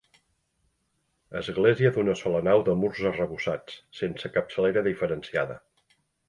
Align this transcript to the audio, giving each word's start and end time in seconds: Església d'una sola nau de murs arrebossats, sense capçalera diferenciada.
Església 1.41 1.91
d'una 1.97 2.15
sola 2.21 2.41
nau 2.47 2.63
de 2.69 2.75
murs 2.85 3.03
arrebossats, 3.11 3.77
sense 3.99 4.33
capçalera 4.39 4.85
diferenciada. 4.89 5.61